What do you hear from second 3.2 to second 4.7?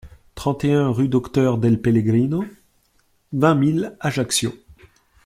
vingt mille Ajaccio